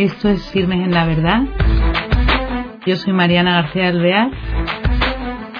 [0.00, 1.42] Esto es Firmes en la Verdad.
[2.86, 4.30] Yo soy Mariana García Alvear.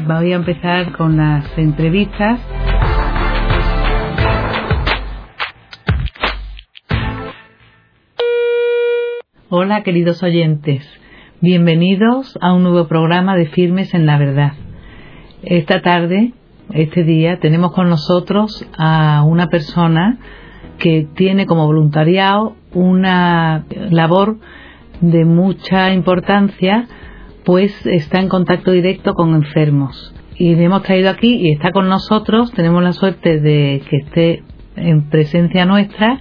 [0.06, 2.40] Voy a empezar con las entrevistas.
[9.51, 10.88] Hola queridos oyentes,
[11.43, 14.52] bienvenidos a un nuevo programa de Firmes en la Verdad.
[15.43, 16.33] Esta tarde,
[16.73, 20.19] este día, tenemos con nosotros a una persona
[20.80, 24.39] que tiene como voluntariado una labor
[25.01, 26.89] de mucha importancia,
[27.45, 30.15] pues está en contacto directo con enfermos.
[30.37, 34.43] Y le hemos traído aquí y está con nosotros, tenemos la suerte de que esté
[34.77, 36.19] en presencia nuestra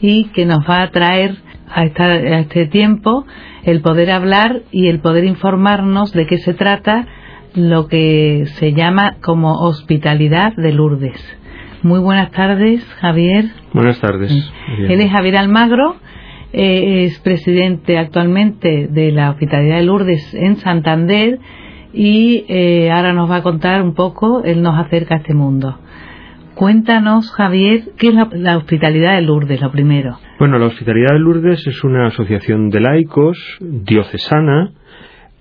[0.00, 1.36] y que nos va a traer
[1.68, 3.24] a, a este tiempo
[3.62, 7.06] el poder hablar y el poder informarnos de qué se trata
[7.54, 11.39] lo que se llama como hospitalidad de Lourdes.
[11.82, 13.46] Muy buenas tardes, Javier.
[13.72, 14.30] Buenas tardes.
[14.78, 15.96] Él es Javier Almagro,
[16.52, 21.38] eh, es presidente actualmente de la Hospitalidad de Lourdes en Santander
[21.94, 25.78] y eh, ahora nos va a contar un poco, él nos acerca a este mundo.
[26.54, 30.18] Cuéntanos, Javier, ¿qué es la, la, Hospitalidad de Lourdes, lo primero?
[30.38, 34.72] Bueno, la Hospitalidad de Lourdes es una asociación de laicos diocesana,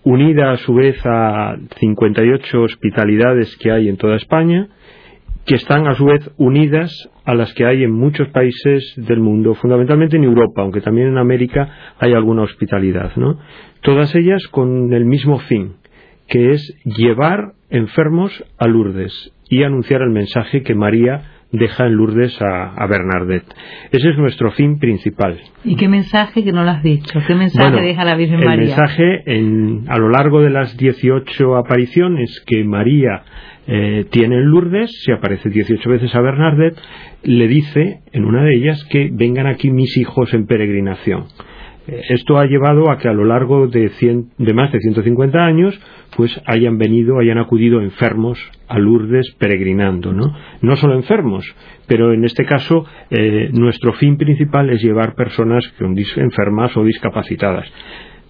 [0.03, 4.70] unida a su vez a 58 hospitalidades que hay en toda España,
[5.50, 9.56] que están a su vez unidas a las que hay en muchos países del mundo,
[9.56, 13.39] fundamentalmente en Europa, aunque también en América hay alguna hospitalidad, ¿no?
[13.81, 15.78] Todas ellas con el mismo fin,
[16.28, 22.39] que es llevar enfermos a Lourdes y anunciar el mensaje que María deja en Lourdes
[22.42, 23.52] a, a, Bernadette.
[23.92, 25.39] Ese es nuestro fin principal.
[25.64, 27.19] ¿Y qué mensaje que no lo has dicho?
[27.25, 28.61] ¿Qué mensaje bueno, deja la Virgen el María?
[28.61, 33.23] El mensaje, en, a lo largo de las 18 apariciones que María
[33.67, 36.80] eh, tiene en Lourdes, se aparece 18 veces a Bernadette,
[37.23, 41.25] le dice en una de ellas que vengan aquí mis hijos en peregrinación.
[42.09, 45.80] Esto ha llevado a que a lo largo de, 100, de, más de 150 años
[46.16, 50.34] pues hayan venido, hayan acudido enfermos a Lourdes peregrinando, ¿no?
[50.62, 51.46] No solo enfermos,
[51.88, 57.72] pero en este caso eh, nuestro fin principal es llevar personas enfermas o discapacitadas.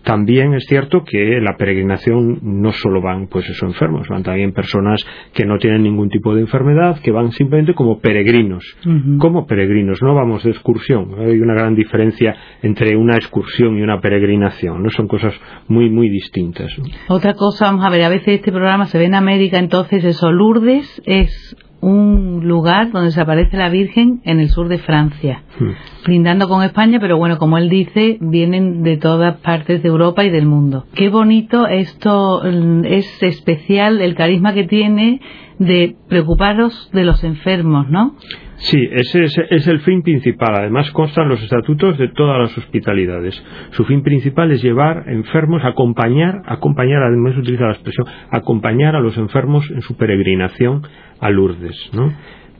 [0.10, 5.06] También es cierto que la peregrinación no solo van pues eso enfermos, van también personas
[5.36, 9.18] que no tienen ningún tipo de enfermedad, que van simplemente como peregrinos, uh -huh.
[9.20, 11.10] como peregrinos, no vamos de excursión.
[11.20, 16.10] Hay una gran diferencia entre una excursión y una peregrinación, no son cosas muy muy
[16.10, 16.76] distintas.
[17.08, 20.32] Otra cosa, vamos a ver, a veces este programa se ve en América, entonces eso
[20.32, 26.10] Lourdes es un lugar donde se aparece la Virgen en el sur de Francia, hmm.
[26.10, 30.30] lindando con España, pero bueno, como él dice, vienen de todas partes de Europa y
[30.30, 30.86] del mundo.
[30.96, 35.22] Qué bonito esto, es especial el carisma que tiene
[35.58, 38.16] de preocuparos de los enfermos, ¿no?
[38.60, 40.54] Sí, ese es, el fin principal.
[40.56, 43.42] Además constan los estatutos de todas las hospitalidades.
[43.72, 49.18] Su fin principal es llevar enfermos, acompañar, acompañar, además utiliza la expresión, acompañar a los
[49.18, 50.84] enfermos en su peregrinación
[51.20, 52.14] a Lourdes, ¿no?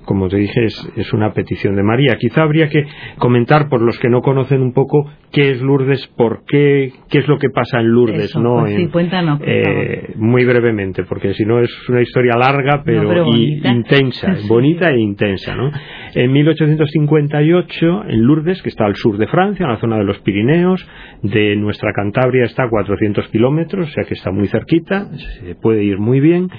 [0.10, 2.18] Como te dije, es, es, una petición de María.
[2.20, 2.84] Quizá habría que
[3.20, 7.28] comentar por los que no conocen un poco qué es Lourdes, por qué, qué es
[7.28, 8.62] lo que pasa en Lourdes, Eso, ¿no?
[8.62, 9.40] Pues en, sí, cuéntanos.
[9.46, 13.70] Eh, muy brevemente, porque si no es una historia larga, pero, no, pero bonita.
[13.70, 14.48] Y, intensa, sí.
[14.48, 15.70] bonita e intensa, ¿no?
[16.16, 20.18] En 1858, en Lourdes, que está al sur de Francia, en la zona de los
[20.22, 20.90] Pirineos,
[21.22, 25.84] de nuestra Cantabria está a 400 kilómetros, o sea que está muy cerquita, se puede
[25.84, 26.50] ir muy bien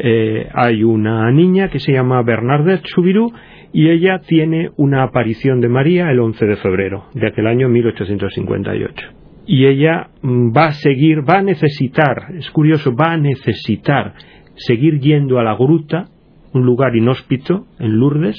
[0.00, 3.32] eh, hay una niña que se llama Bernadette Subiru
[3.72, 9.08] y ella tiene una aparición de María el 11 de febrero de aquel año 1858.
[9.46, 14.14] Y ella mm, va a seguir, va a necesitar, es curioso, va a necesitar
[14.54, 16.06] seguir yendo a la gruta,
[16.52, 18.36] un lugar inhóspito en Lourdes,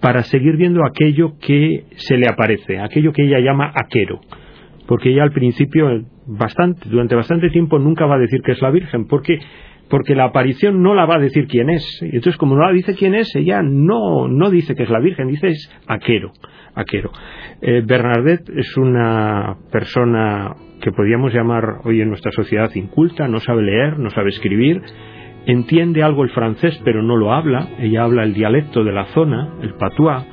[0.00, 4.20] para seguir viendo aquello que se le aparece, aquello que ella llama aquero.
[4.86, 5.88] Porque ella al principio,
[6.26, 9.40] bastante, durante bastante tiempo, nunca va a decir que es la Virgen, porque
[9.88, 11.84] porque la aparición no la va a decir quién es.
[12.02, 15.00] Y entonces, como no la dice quién es, ella no, no dice que es la
[15.00, 16.32] Virgen, dice es Aquero.
[16.74, 17.10] Aquero.
[17.62, 23.62] Eh, Bernadette es una persona que podríamos llamar hoy en nuestra sociedad inculta, no sabe
[23.62, 24.82] leer, no sabe escribir,
[25.46, 27.68] entiende algo el francés, pero no lo habla.
[27.78, 30.26] Ella habla el dialecto de la zona, el patuá,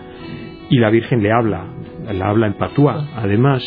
[0.69, 1.67] y la Virgen le habla,
[2.11, 3.63] la habla en patuá, además.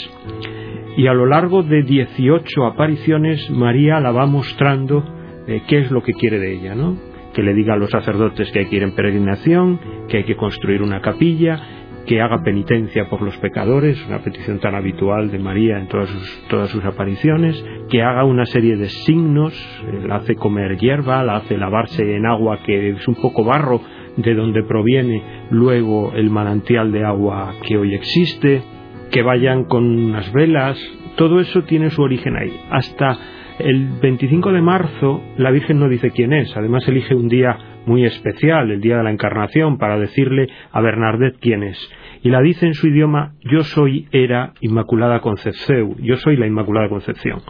[0.98, 5.15] Y a lo largo de 18 apariciones, María la va mostrando
[5.46, 6.96] eh, qué es lo que quiere de ella, ¿no?
[7.34, 9.78] Que le diga a los sacerdotes que hay que ir en peregrinación,
[10.08, 11.60] que hay que construir una capilla,
[12.06, 16.44] que haga penitencia por los pecadores, una petición tan habitual de María en todas sus,
[16.48, 21.37] todas sus apariciones, que haga una serie de signos, eh, la hace comer hierba, la
[21.37, 23.81] hace lavarse en agua que es un poco barro
[24.16, 28.62] de donde proviene luego el manantial de agua que hoy existe,
[29.10, 30.78] que vayan con unas velas,
[31.16, 32.52] todo eso tiene su origen ahí.
[32.70, 33.19] Hasta
[33.58, 37.56] el 25 de marzo la Virgen no dice quién es, además elige un día
[37.86, 41.78] muy especial, el día de la Encarnación, para decirle a Bernadette quién es.
[42.22, 46.88] Y la dice en su idioma, yo soy era Inmaculada Concepción, yo soy la Inmaculada
[46.88, 47.40] Concepción.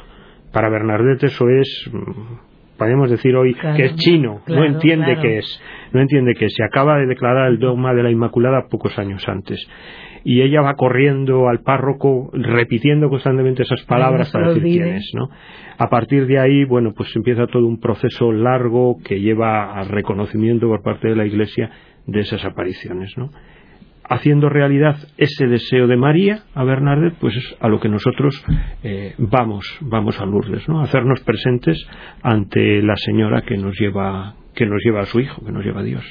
[0.53, 5.63] Para Bernadette eso es, mm, podemos decir hoy que es chino, no entiende qué es,
[5.93, 9.67] no entiende que se acaba de declarar el dogma de la Inmaculada pocos años antes
[10.29, 15.31] y ella va corriendo al párroco repitiendo constantemente esas palabras para decir quién es, ¿no?
[15.79, 20.67] A partir de ahí, bueno, pues empieza todo un proceso largo que lleva al reconocimiento
[20.67, 21.71] por parte de la Iglesia
[22.09, 23.31] de esas apariciones, ¿no?
[24.03, 28.45] Haciendo realidad ese deseo de María a Bernardet, pues es a lo que nosotros
[28.83, 30.81] eh, vamos, vamos a Lourdes, ¿no?
[30.81, 31.89] hacernos presentes
[32.23, 35.83] ante la Señora que nos lleva, que nos lleva a su Hijo, que nos lleva
[35.83, 36.05] a Dios.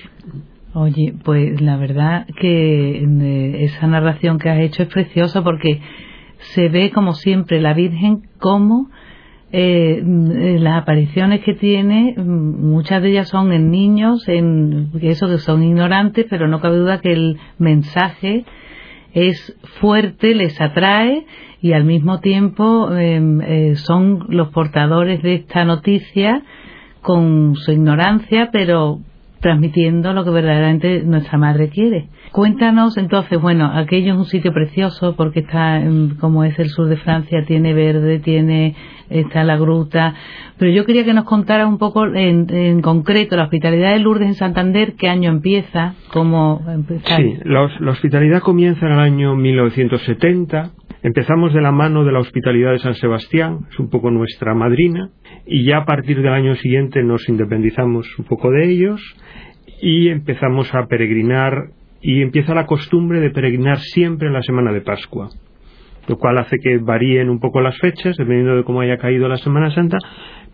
[0.78, 5.80] Oye, pues la verdad que eh, esa narración que has hecho es preciosa porque
[6.54, 8.90] se ve como siempre la Virgen como
[9.54, 15.30] eh, mm, las apariciones que tiene, mm, muchas de ellas son en niños, en eso
[15.30, 18.44] que son ignorantes, pero no cabe duda que el mensaje
[19.14, 21.26] es fuerte, les atrae
[21.62, 26.44] y al mismo tiempo em, eh, son los portadores de esta noticia
[27.02, 29.00] con su ignorancia, pero
[29.46, 32.08] transmitiendo lo que verdaderamente nuestra madre quiere.
[32.32, 35.84] Cuéntanos entonces, bueno, aquello es un sitio precioso porque está,
[36.20, 38.76] como es el sur de Francia, tiene verde, tiene,
[39.08, 40.16] está la gruta,
[40.58, 44.34] pero yo quería que nos contara un poco en, concreto la hospitalidad de Lourdes en
[44.34, 47.16] Santander, qué año empieza, cómo empieza.
[47.16, 50.72] Sí, la, la hospitalidad comienza en el año 1970,
[51.06, 55.12] Empezamos de la mano de la Hospitalidad de San Sebastián, es un poco nuestra madrina,
[55.46, 59.00] y ya a partir del año siguiente nos independizamos un poco de ellos
[59.88, 61.70] y empezamos a peregrinar
[62.02, 65.30] y empieza la costumbre de peregrinar siempre en la semana de Pascua
[66.08, 69.38] lo cual hace que varíen un poco las fechas dependiendo de cómo haya caído la
[69.38, 70.00] Semana Santa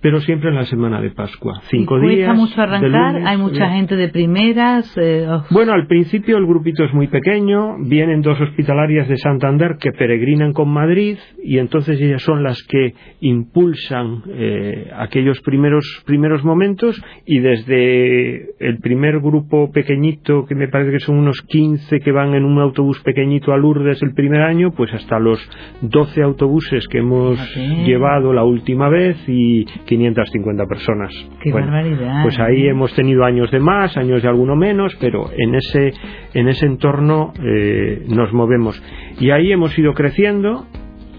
[0.02, 1.62] pero siempre en la semana de Pascua.
[1.70, 3.22] Cinco ¿Y cuesta mucho arrancar?
[3.26, 4.92] ¿Hay mucha gente de primeras?
[4.98, 9.92] Eh, bueno, al principio el grupito es muy pequeño, vienen dos hospitalarias de Santander que
[9.92, 17.02] peregrinan con Madrid y entonces ellas son las que impulsan eh, aquellos primeros, primeros momentos
[17.26, 22.34] y desde el primer grupo pequeñito, que me parece que son unos 15 que van
[22.34, 25.40] en un autobús pequeñito a Lourdes el primer año, pues hasta los
[25.82, 27.40] 12 autobuses que hemos
[27.86, 31.14] llevado la última vez y 550 personas.
[31.42, 32.24] Qué barbaridad.
[32.24, 35.94] Pues ahí hemos tenido años de más, años de alguno menos, pero en ese,
[36.34, 38.82] en ese entorno eh, nos movemos.
[39.20, 40.66] Y ahí hemos ido creciendo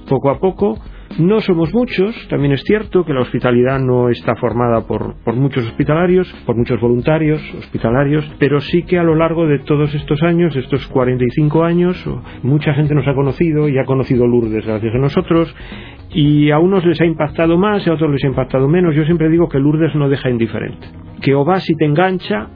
[0.08, 0.78] poco a poco.
[1.19, 5.66] No somos muchos, también es cierto que la hospitalidad no está formada por, por, muchos
[5.66, 10.56] hospitalarios, por muchos voluntarios hospitalarios, pero sí que a lo largo de todos estos años,
[10.56, 12.02] estos 45 años,
[12.42, 15.54] mucha gente nos ha conocido y ha conocido Lourdes gracias a nosotros
[16.14, 18.94] y a unos les ha impactado más y a otros les ha impactado menos.
[18.94, 20.87] Yo siempre digo que Lourdes no deja indiferente.
[21.20, 22.49] Que o vas y te engancha,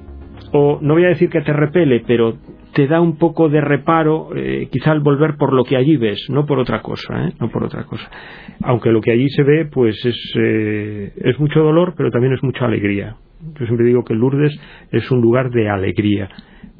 [0.53, 2.35] o no voy a decir que te repele, pero
[2.75, 6.27] te da un poco de reparo, eh, quizá al volver por lo que allí ves,
[6.29, 7.33] no por otra cosa, ¿eh?
[7.41, 8.11] no por otra cosa.
[8.63, 12.43] Aunque lo que allí se ve, pues es, eh, es mucho dolor, pero también es
[12.43, 13.17] mucha alegría.
[13.59, 14.59] Yo siempre digo que Lourdes
[14.93, 16.29] es un lugar de alegría.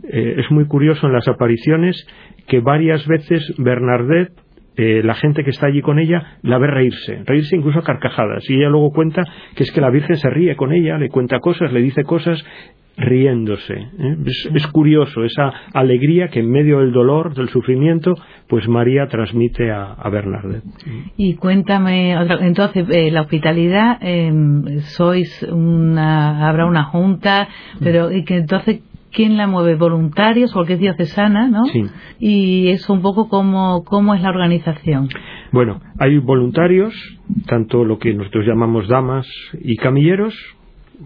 [0.09, 2.07] es muy curioso en las apariciones
[2.47, 4.46] que varias veces Bernadette
[4.77, 8.49] eh, la gente que está allí con ella la ve reírse, reírse incluso a carcajadas.
[8.49, 11.41] Y ella luego cuenta que es que la Virgen se ríe con ella, le cuenta
[11.41, 12.45] cosas, le dice cosas
[12.97, 13.75] riéndose.
[13.75, 14.17] ¿eh?
[14.55, 18.15] Es, curioso esa alegría que en medio del dolor, del sufrimiento,
[18.49, 20.63] pues María transmite a, a Bernardet.
[21.17, 27.49] Y cuéntame, entonces, eh, la hospitalidad, em, sois una, habrá una junta,
[27.81, 28.81] pero y que entonces
[29.17, 31.65] quién la mueve, voluntarios, porque es diocesana, ¿no?
[31.65, 31.85] Sí.
[32.21, 35.09] Y eso un poco cómo, cómo es la organización.
[35.51, 36.95] Bueno, hay voluntarios,
[37.47, 39.27] tanto lo que nosotros llamamos damas
[39.59, 40.35] y camilleros,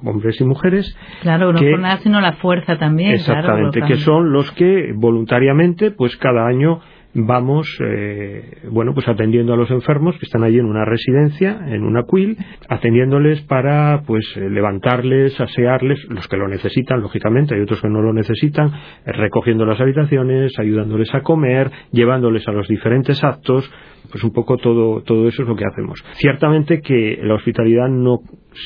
[0.04, 0.96] hombres y mujeres.
[1.22, 3.12] Claro, no por nada, sino la fuerza también.
[3.12, 6.80] Exactamente, que son los que voluntariamente, pues cada año
[7.14, 11.82] vamos eh, bueno pues atendiendo a los enfermos que están allí en una residencia en
[11.82, 12.36] una cuil
[12.68, 18.00] atendiéndoles para pues eh, levantarles asearles los que lo necesitan lógicamente hay otros que no
[18.00, 23.70] lo necesitan eh, recogiendo las habitaciones ayudándoles a comer llevándoles a los diferentes actos
[24.10, 26.02] pues un poco todo todo eso es lo que hacemos.
[26.14, 28.20] Ciertamente que la hospitalidad no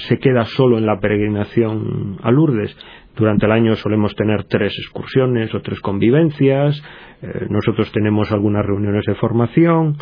[0.08, 2.76] se queda solo en la peregrinación a Lourdes.
[3.16, 6.82] Durante el año solemos tener tres excursiones o tres convivencias
[7.24, 9.96] eh, nosotros tenemos algunas reuniones de formación.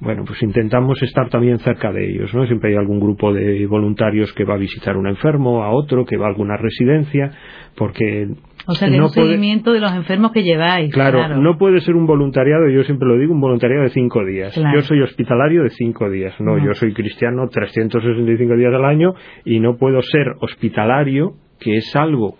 [0.00, 2.44] Bueno, pues intentamos estar también cerca de ellos, ¿no?
[2.46, 6.16] Siempre hay algún grupo de voluntarios que va a visitar un enfermo, a otro que
[6.16, 7.30] va a alguna residencia,
[7.76, 8.26] porque
[8.66, 10.92] O sea, que no un seguimiento de los enfermos que lleváis.
[10.92, 14.56] Claro, no puede ser un voluntariado, yo siempre lo digo, un voluntariado de cinco días.
[14.74, 19.14] Yo soy hospitalario de cinco días, no, yo soy cristiano 365 días al año
[19.44, 22.38] y no puedo ser hospitalario, que es algo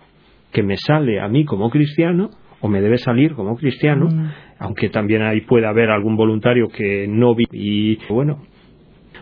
[0.51, 2.29] que me sale a mí como cristiano,
[2.63, 4.31] o me debe salir como cristiano, mm.
[4.59, 8.39] aunque también ahí puede haber algún voluntario que no vi y bueno,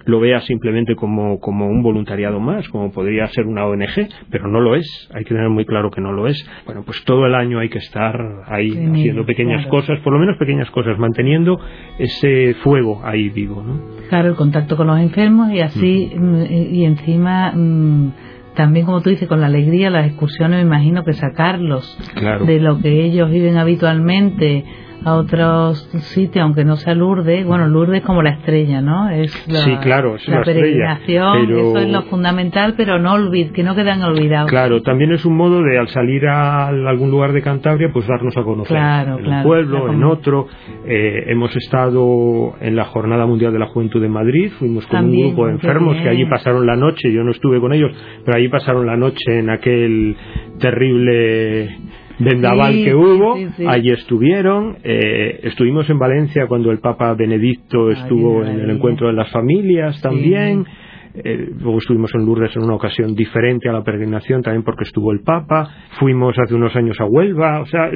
[0.05, 4.59] lo vea simplemente como, como un voluntariado más, como podría ser una ONG, pero no
[4.59, 6.37] lo es, hay que tener muy claro que no lo es.
[6.67, 10.37] Bueno, pues todo el año hay que estar ahí haciendo pequeñas cosas, por lo menos
[10.37, 11.59] pequeñas cosas, manteniendo
[11.97, 13.63] ese fuego ahí vivo.
[13.63, 13.79] ¿no?
[14.09, 17.53] Claro, el contacto con los enfermos y así, mm, y encima...
[17.53, 18.11] Mm,
[18.55, 21.97] también como tú dices con la alegría las excursiones me imagino que sacarlos
[22.45, 24.65] de lo que ellos viven habitualmente
[25.03, 25.79] a otros
[26.13, 29.09] sitios, aunque no sea Lourdes, bueno, Lourdes es como la estrella, ¿no?
[29.09, 33.63] Es la, sí, claro, es la peregrinación, eso es lo fundamental, pero no olvid, que
[33.63, 34.49] no quedan olvidados.
[34.49, 38.35] Claro, también es un modo de al salir a algún lugar de Cantabria, pues darnos
[38.37, 40.47] a conocer en un pueblo, en otro.
[40.85, 45.19] Eh, hemos estado en la Jornada Mundial de la Juventud de Madrid, fuimos con un
[45.19, 47.91] grupo de enfermos que allí pasaron la noche, yo no estuve con ellos,
[48.23, 50.15] pero allí pasaron la noche en aquel
[50.59, 51.69] terrible
[52.23, 53.35] vendaval que hubo,
[53.67, 59.13] allí estuvieron, eh, estuvimos en Valencia cuando el Papa Benedicto estuvo en el encuentro de
[59.13, 60.65] las familias también,
[61.13, 65.11] eh, luego estuvimos en Lourdes en una ocasión diferente a la peregrinación también porque estuvo
[65.11, 67.89] el Papa, fuimos hace unos años a Huelva, o sea,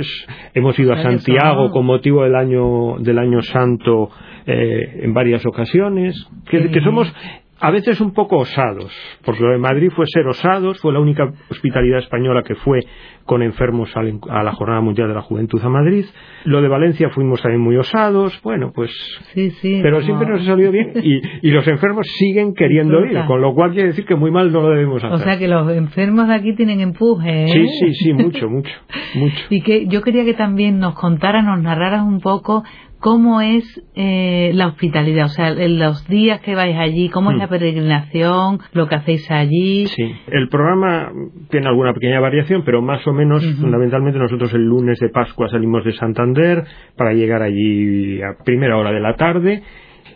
[0.53, 4.09] hemos ido a Santiago con motivo del año, del año santo
[4.45, 7.11] eh, en varias ocasiones, que, que somos
[7.59, 8.91] a veces un poco osados,
[9.23, 12.81] porque lo de Madrid fue ser osados, fue la única hospitalidad española que fue
[13.25, 16.05] con enfermos a la Jornada Mundial de la Juventud a Madrid.
[16.43, 18.91] Lo de Valencia fuimos también muy osados, bueno, pues.
[19.33, 19.79] Sí, sí.
[19.81, 23.71] Pero siempre nos ha salido bien y, los enfermos siguen queriendo ir, con lo cual
[23.71, 25.15] quiere decir que muy mal no lo debemos hacer.
[25.15, 27.47] O sea que los enfermos de aquí tienen empuje, ¿eh?
[27.47, 28.71] Sí, sí, sí, mucho, mucho,
[29.15, 29.45] mucho.
[29.49, 32.63] Y que yo quería que también nos contaras, nos narraras un poco
[33.05, 37.37] cómo es eh, la hospitalidad, o sea, en los días que vais allí, cómo es
[37.37, 37.49] la mm.
[37.49, 39.85] peregrinación, lo que hacéis allí.
[39.85, 41.11] Sí, el programa
[41.51, 45.85] tiene alguna pequeña variación, pero más o menos, fundamentalmente, nosotros el lunes de Pascua salimos
[45.85, 46.63] de Santander
[46.97, 49.61] para llegar allí a primera hora de la tarde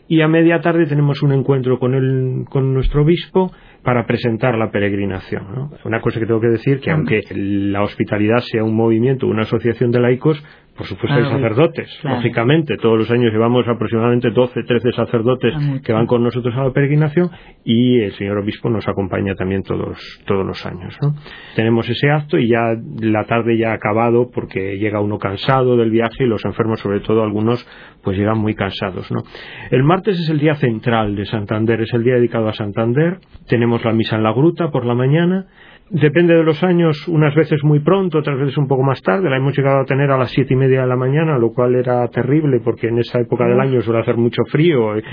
[0.07, 3.51] y a media tarde tenemos un encuentro con, el, con nuestro obispo
[3.83, 5.43] para presentar la peregrinación.
[5.53, 5.71] ¿no?
[5.85, 9.91] Una cosa que tengo que decir, que aunque la hospitalidad sea un movimiento, una asociación
[9.91, 10.43] de laicos,
[10.79, 12.77] por supuesto hay sacerdotes, lógicamente.
[12.77, 17.29] Todos los años llevamos aproximadamente 12, 13 sacerdotes que van con nosotros a la peregrinación
[17.65, 20.97] y el señor obispo nos acompaña también todos, todos los años.
[21.01, 21.15] ¿no?
[21.57, 25.91] Tenemos ese acto y ya la tarde ya ha acabado porque llega uno cansado del
[25.91, 27.67] viaje y los enfermos, sobre todo algunos,
[28.01, 29.11] pues llegan muy cansados.
[29.11, 29.23] ¿no?
[29.71, 33.17] El martes es el día central de Santander, es el día dedicado a Santander.
[33.49, 35.47] Tenemos la misa en la gruta por la mañana
[35.91, 39.29] Depende de los años, unas veces muy pronto, otras veces un poco más tarde.
[39.29, 41.73] La hemos llegado a tener a las siete y media de la mañana, lo cual
[41.75, 44.95] era terrible porque en esa época del año suele hacer mucho frío.
[44.95, 45.03] Eh.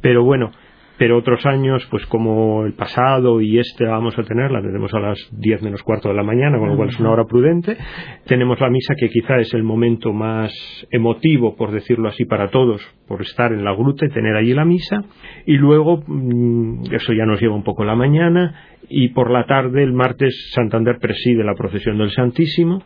[0.00, 0.50] Pero bueno,
[0.98, 5.00] pero otros años, pues como el pasado y este vamos a tener, la tenemos a
[5.00, 7.76] las 10 menos cuarto de la mañana, con lo cual es una hora prudente.
[8.26, 10.52] Tenemos la misa que quizá es el momento más
[10.90, 14.64] emotivo, por decirlo así, para todos, por estar en la gruta y tener allí la
[14.64, 15.04] misa.
[15.46, 18.54] Y luego, mm, eso ya nos lleva un poco la mañana,
[18.88, 22.82] y por la tarde, el martes, Santander preside la procesión del Santísimo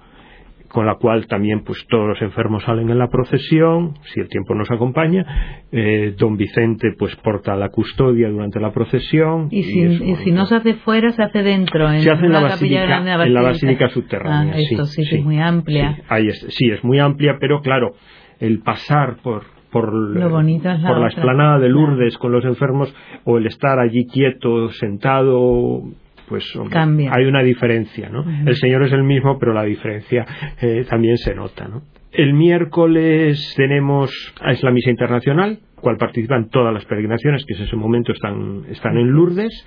[0.69, 4.55] con la cual también pues todos los enfermos salen en la procesión, si el tiempo
[4.55, 9.49] nos acompaña, eh, don Vicente pues porta la custodia durante la procesión.
[9.51, 12.99] Y si, no se hace fuera, se hace dentro, en, se hace en la, basílica,
[12.99, 14.55] en la basílica subterránea.
[14.55, 16.03] Ah, esto sí, es muy amplia.
[16.49, 17.93] Sí, es, muy amplia, pero claro,
[18.39, 22.95] el pasar por, por, por la explanada de Lourdes con los enfermos
[23.25, 25.83] o el estar allí quieto, sentado,
[26.29, 28.25] pues hay una diferencia, ¿no?
[28.47, 30.27] El Señor es el mismo, pero la diferencia
[30.61, 31.83] eh, también se nota, ¿no?
[32.13, 34.11] El miércoles tenemos
[34.47, 38.97] es la misa internacional, cual participan todas las peregrinaciones que en ese momento están, están
[38.97, 39.67] en Lourdes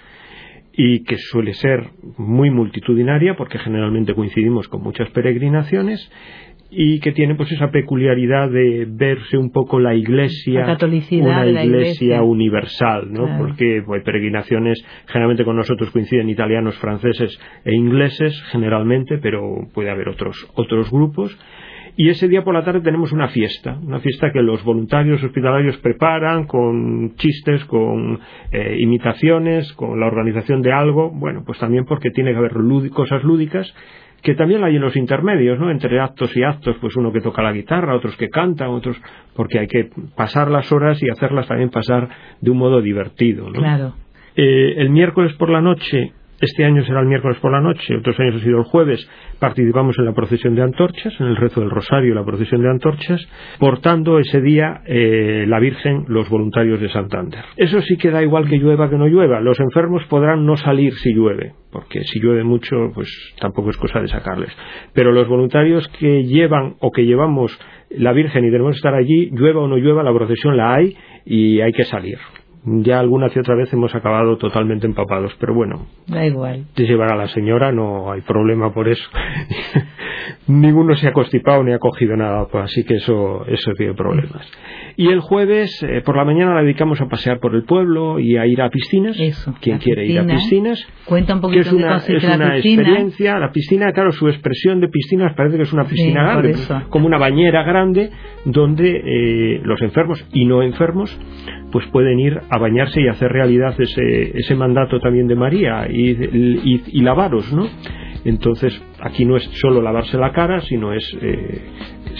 [0.74, 6.12] y que suele ser muy multitudinaria porque generalmente coincidimos con muchas peregrinaciones
[6.74, 10.62] y que tiene pues esa peculiaridad de verse un poco la iglesia
[11.22, 18.42] una iglesia, universal no porque pues, peregrinaciones generalmente con nosotros coinciden italianos franceses e ingleses
[18.52, 21.38] generalmente pero puede haber otros otros grupos.
[21.98, 25.76] Y ese día por la tarde tenemos una fiesta, una fiesta que los voluntarios hospitalarios
[25.78, 28.18] preparan con chistes, con
[28.52, 32.54] eh, imitaciones, con la organización de algo, bueno, pues también porque tiene que haber
[32.92, 33.76] cosas lúdicas
[34.22, 35.72] que también hay en los intermedios, ¿no?
[35.72, 38.96] Entre actos y actos, pues uno que toca la guitarra, otros que cantan, otros,
[39.36, 42.10] porque hay que pasar las horas y hacerlas también pasar
[42.40, 43.60] de un modo divertido, ¿no?
[43.60, 43.94] Claro.
[44.36, 48.20] Eh, el miércoles por la noche Este año será el miércoles por la noche, otros
[48.20, 49.08] años ha sido el jueves.
[49.38, 53.22] Participamos en la procesión de antorchas, en el rezo del Rosario, la procesión de antorchas,
[53.60, 57.46] portando ese día eh, la Virgen los voluntarios de Santander.
[57.58, 59.40] Eso sí que da igual que llueva que no llueva.
[59.40, 63.08] Los enfermos podrán no salir si llueve, porque si llueve mucho, pues
[63.40, 64.52] tampoco es cosa de sacarles.
[64.96, 67.56] Pero los voluntarios que llevan o que llevamos
[67.92, 71.62] la Virgen y debemos estar allí, llueva o no llueva, la procesión la hay y
[71.62, 72.18] hay que salir
[72.64, 75.88] ya alguna que otra vez hemos acabado totalmente empapados, pero bueno.
[76.08, 76.66] Da igual.
[76.76, 79.04] De llevar a la señora no hay problema por eso.
[80.48, 84.50] Ninguno se ha constipado ni ha cogido nada, pues así que eso, eso tiene problemas.
[84.98, 88.38] Y el jueves eh, por la mañana la dedicamos a pasear por el pueblo y
[88.38, 89.18] a ir a piscinas.
[89.20, 89.54] Eso.
[89.62, 90.86] Quien quiere ir a piscinas.
[91.06, 93.40] Cuenta un poquito que es una, es una experiencia.
[93.40, 96.56] La piscina, claro, su expresión de piscinas parece que es una piscina grande,
[96.90, 98.10] como una bañera grande
[98.46, 101.18] donde eh, los enfermos y no enfermos
[101.72, 106.82] pues pueden ir a bañarse y hacer realidad ese, ese mandato también de María y,
[106.92, 107.68] y, lavaros, ¿no?
[108.24, 111.62] Entonces, aquí no es solo lavarse la cara, sino es eh,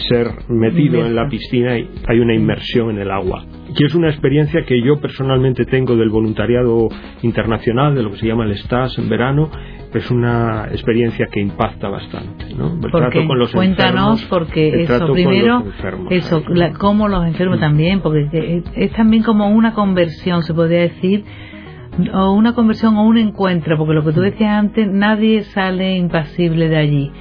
[0.08, 3.44] ser metido en la piscina y hay una inmersión en el agua.
[3.74, 6.88] Y es una experiencia que yo personalmente tengo del voluntariado
[7.22, 9.50] internacional, de lo que se llama el STAS en verano,
[9.94, 12.54] es una experiencia que impacta bastante.
[12.54, 12.74] ¿no?
[12.82, 15.64] El trato con los cuéntanos, porque eso, primero,
[16.10, 16.42] eso,
[16.78, 17.60] como los enfermos mm.
[17.60, 21.24] también, porque es también como una conversión, se podría decir,
[22.14, 24.24] o una conversión o un encuentro, porque lo que tú mm.
[24.24, 27.12] decías antes, nadie sale impasible de allí.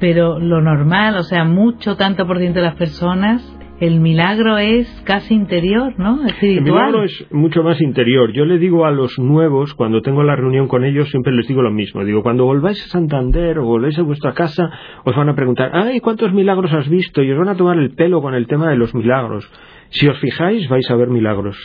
[0.00, 3.42] Pero lo normal, o sea, mucho, tanto por ciento de las personas
[3.80, 6.20] el milagro es casi interior, ¿no?
[6.40, 8.32] El milagro es mucho más interior.
[8.32, 11.60] Yo le digo a los nuevos, cuando tengo la reunión con ellos, siempre les digo
[11.60, 12.04] lo mismo.
[12.04, 14.70] Digo, cuando volváis a Santander o volváis a vuestra casa,
[15.04, 17.22] os van a preguntar, ay, ¿cuántos milagros has visto?
[17.22, 19.50] Y os van a tomar el pelo con el tema de los milagros.
[19.88, 21.58] Si os fijáis, vais a ver milagros.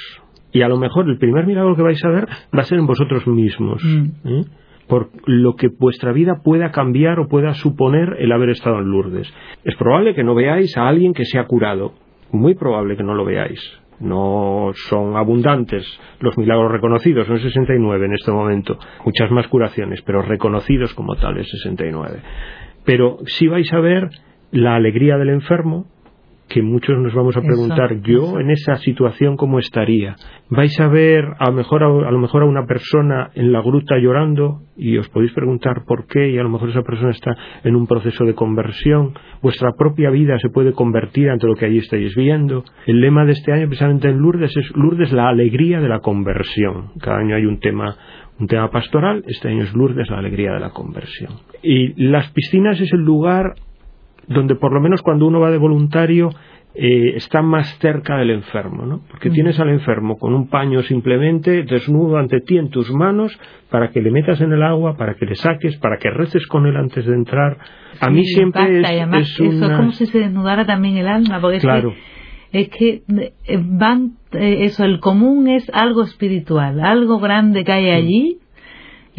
[0.52, 2.88] Y a lo mejor el primer milagro que vais a ver va a ser en
[2.88, 3.84] vosotros mismos.
[3.84, 4.28] Mm.
[4.28, 4.46] ¿eh?
[4.90, 9.32] Por lo que vuestra vida pueda cambiar o pueda suponer el haber estado en Lourdes.
[9.64, 11.94] Es probable que no veáis a alguien que se ha curado,
[12.32, 13.62] muy probable que no lo veáis.
[14.00, 15.86] No son abundantes
[16.20, 21.48] los milagros reconocidos, son 69 en este momento, muchas más curaciones, pero reconocidos como tales
[21.50, 22.20] 69.
[22.84, 24.10] Pero si vais a ver
[24.52, 25.86] la alegría del enfermo,
[26.50, 30.16] que muchos nos vamos a preguntar, yo en esa situación cómo estaría.
[30.50, 33.98] Vais a ver a lo, mejor a, lo mejor a una persona en la gruta
[33.98, 37.76] llorando y os podéis preguntar por qué y a lo mejor esa persona está en
[37.76, 39.14] un proceso de conversión.
[39.42, 42.64] Vuestra propia vida se puede convertir ante lo que allí estáis viendo.
[42.88, 46.90] El lema de este año precisamente en Lourdes es Lourdes la alegría de la conversión.
[47.00, 47.96] Cada año hay un tema
[48.40, 51.34] un tema pastoral, este año es Lourdes la alegría de la conversión.
[51.62, 53.56] Y las piscinas es el lugar
[54.30, 56.30] donde por lo menos cuando uno va de voluntario
[56.76, 59.02] eh, está más cerca del enfermo, ¿no?
[59.10, 63.38] Porque tienes al enfermo con un paño simplemente desnudo ante ti en tus manos
[63.72, 66.68] para que le metas en el agua, para que le saques, para que reces con
[66.68, 67.58] él antes de entrar.
[68.00, 71.94] A mí siempre es, eso es como si se desnudara también el alma, porque claro.
[72.52, 77.90] es que, eh, van eh, eso el común es algo espiritual, algo grande que hay
[77.90, 78.38] allí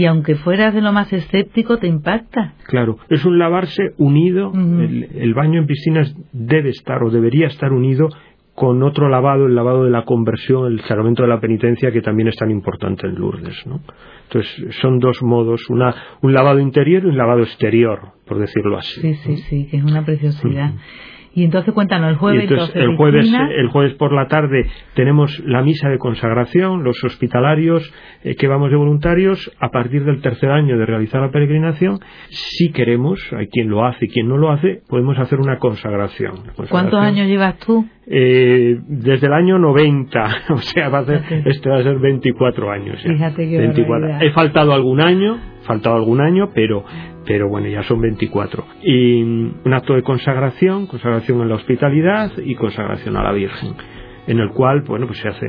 [0.01, 2.55] y aunque fueras de lo más escéptico te impacta.
[2.67, 8.09] Claro, es un lavarse unido, el, baño en piscinas debe estar o debería estar unido
[8.55, 12.29] con otro lavado, el lavado de la conversión, el sacramento de la penitencia, que también
[12.29, 13.67] es tan importante en Lourdes.
[13.67, 13.81] ¿no?
[14.25, 19.03] Entonces, son dos modos, una, un lavado interior y un lavado exterior, por decirlo así.
[19.03, 20.73] Sí, sí, sí, que es una preciosidad.
[21.33, 22.51] Y entonces cuéntanos, el jueves.
[22.75, 27.93] el, jueves el jueves por la tarde tenemos la misa de consagración, los hospitalarios
[28.25, 32.73] eh, que vamos de voluntarios, a partir del tercer año de realizar la peregrinación, si
[32.73, 36.35] queremos, hay quien lo hace y quien no lo hace, podemos hacer una consagración.
[36.69, 37.87] ¿Cuántos años llevas tú?
[38.13, 42.71] Eh, desde el año 90, o sea, va a ser, este va a ser 24
[42.71, 43.01] años.
[43.03, 44.19] Fíjate que 24.
[44.21, 46.85] He faltado algún año, faltado algún año, pero
[47.25, 48.65] pero bueno, ya son 24.
[48.83, 53.75] Y un acto de consagración, consagración en la hospitalidad y consagración a la Virgen,
[54.27, 55.47] en el cual, bueno, pues se hace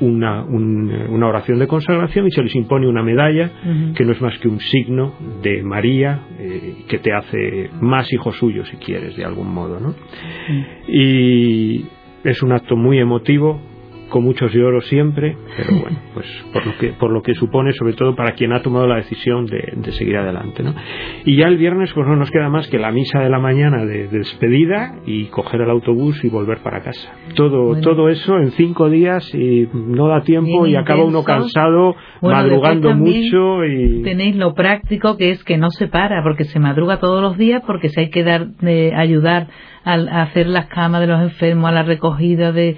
[0.00, 3.50] una, una oración de consagración y se les impone una medalla
[3.94, 8.32] que no es más que un signo de María eh, que te hace más hijo
[8.32, 9.94] suyo, si quieres, de algún modo, ¿no?
[10.88, 11.86] Y
[12.24, 13.60] es un acto muy emotivo,
[14.08, 17.94] con muchos lloros siempre, pero bueno, pues por lo que, por lo que supone, sobre
[17.94, 20.62] todo para quien ha tomado la decisión de, seguir adelante.
[20.62, 20.74] ¿no?
[21.24, 23.84] Y ya el viernes pues no nos queda más que la misa de la mañana
[23.84, 27.12] de, despedida y coger el autobús y volver para casa.
[27.34, 32.94] Todo, todo eso en cinco días y no da tiempo y acaba uno cansado, madrugando
[32.94, 33.64] mucho.
[33.64, 37.36] y Tenéis lo práctico que es que no se para, porque se madruga todos los
[37.36, 39.48] días, porque si hay que dar, de ayudar
[39.84, 42.76] a hacer las camas de los enfermos, a la recogida de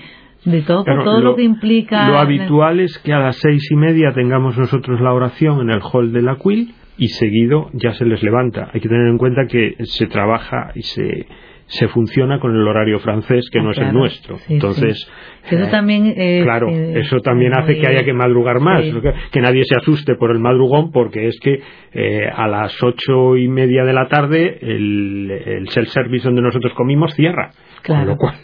[0.51, 2.09] de todo, todo lo, que implica.
[2.09, 5.81] Lo habitual es que a las seis y media tengamos nosotros la oración en el
[5.81, 8.71] hall de la Quill y seguido ya se les levanta.
[8.73, 11.27] Hay que tener en cuenta que se trabaja y se
[11.69, 14.39] se funciona con el horario francés que ah, no es el nuestro.
[14.49, 15.07] Entonces,
[15.45, 18.83] eso eh, claro, eso también hace que haya que madrugar más,
[19.31, 21.61] que, nadie se asuste por el madrugón porque es que
[21.93, 27.13] eh, a las ocho y media de la tarde el, el self-service donde nosotros comimos
[27.15, 27.51] cierra.
[27.87, 28.35] Con lo cual,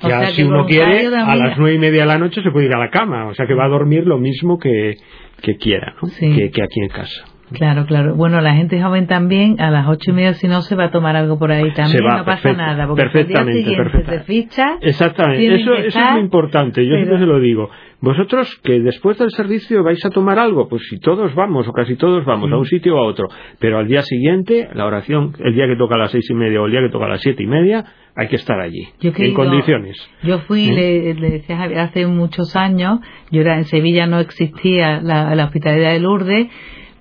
[0.00, 2.74] ya si uno quiere, a las nueve y media de la noche se puede ir
[2.74, 4.96] a la cama, o sea que va a dormir lo mismo que,
[5.42, 7.35] que quiera, que, que aquí en casa.
[7.52, 8.14] Claro, claro.
[8.16, 10.90] Bueno, la gente joven también, a las ocho y media, si no, se va a
[10.90, 12.04] tomar algo por ahí también.
[12.04, 14.78] no pasa nada, porque perfectamente, día se ficha.
[14.80, 17.70] Exactamente, eso, eso es muy importante, yo siempre se lo digo.
[18.00, 21.96] Vosotros que después del servicio vais a tomar algo, pues si todos vamos, o casi
[21.96, 23.28] todos vamos, a un sitio o a otro,
[23.58, 26.60] pero al día siguiente, la oración, el día que toca a las seis y media
[26.60, 29.34] o el día que toca a las siete y media, hay que estar allí, en
[29.34, 29.96] condiciones.
[30.22, 31.14] Yo fui, ¿Eh?
[31.18, 36.00] le, decía hace muchos años, yo era en Sevilla, no existía la, la hospitalidad de
[36.00, 36.48] Lourdes,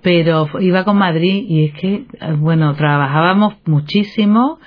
[0.05, 2.03] pero iba con Madrid y es que,
[2.37, 4.59] bueno, trabajábamos muchísimo,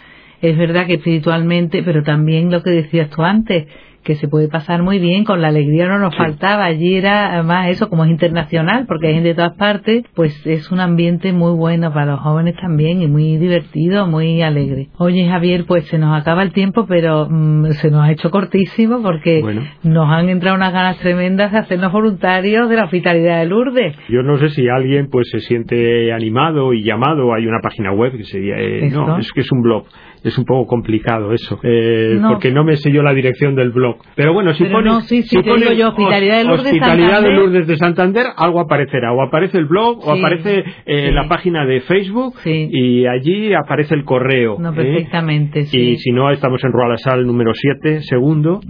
[0.42, 3.68] es verdad que espiritualmente, pero también lo que decías tú antes,
[4.08, 6.64] que se puede pasar muy bien, con la alegría no nos faltaba.
[6.64, 10.72] Allí era además eso, como es internacional, porque hay gente de todas partes, pues es
[10.72, 14.88] un ambiente muy bueno para los jóvenes también y muy divertido, muy alegre.
[14.96, 19.02] Oye Javier, pues se nos acaba el tiempo, pero mm, se nos ha hecho cortísimo
[19.02, 19.42] porque
[19.82, 23.94] nos han entrado unas ganas tremendas de hacernos voluntarios de la hospitalidad de Lourdes.
[24.08, 28.16] Yo no sé si alguien pues se siente animado y llamado, hay una página web
[28.16, 29.84] que sería, eh, no, es que es un blog
[30.24, 33.98] es un poco complicado eso, eh, porque no me sé yo la dirección del blog.
[34.14, 39.12] Pero bueno, si pone, Hospitalidad, de Lourdes, de Santander, algo aparecerá.
[39.12, 44.04] O aparece el blog, o aparece eh, la página de Facebook, y allí aparece el
[44.04, 44.56] correo.
[44.58, 44.74] No, ¿eh?
[44.74, 48.60] perfectamente, Y si no, estamos en Sal número 7, segundo.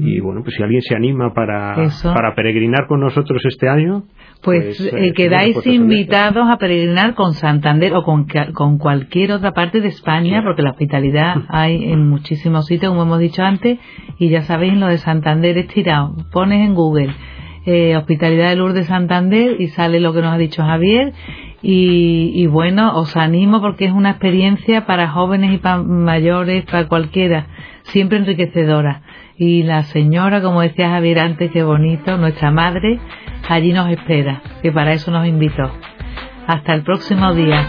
[0.00, 4.04] Y bueno, pues si alguien se anima para, para peregrinar con nosotros este año,
[4.42, 9.88] pues, pues quedáis invitados a peregrinar con Santander o con, con cualquier otra parte de
[9.88, 10.97] España, porque la hospitalidad
[11.48, 13.78] hay en muchísimos sitios, como hemos dicho antes,
[14.18, 16.14] y ya sabéis, lo de Santander es tirado.
[16.32, 17.14] Pones en Google
[17.66, 21.12] eh, Hospitalidad de Lourdes Santander y sale lo que nos ha dicho Javier.
[21.60, 26.88] Y, y bueno, os animo porque es una experiencia para jóvenes y para mayores, para
[26.88, 27.46] cualquiera,
[27.82, 29.02] siempre enriquecedora.
[29.36, 32.98] Y la señora, como decía Javier antes, qué bonito, nuestra madre,
[33.48, 35.70] allí nos espera, que para eso nos invitó.
[36.46, 37.68] Hasta el próximo día.